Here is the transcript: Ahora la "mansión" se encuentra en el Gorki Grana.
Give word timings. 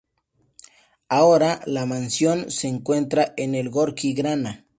Ahora 1.09 1.61
la 1.67 1.85
"mansión" 1.85 2.49
se 2.49 2.67
encuentra 2.67 3.35
en 3.37 3.53
el 3.53 3.69
Gorki 3.69 4.15
Grana. 4.15 4.65